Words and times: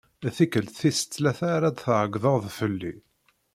D 0.23 0.25
tikelt 0.35 0.73
tis 0.79 0.99
tlata 1.03 1.45
ara 1.57 1.69
d-tɛeggdeḍ 1.71 2.43
fell-i. 2.57 2.93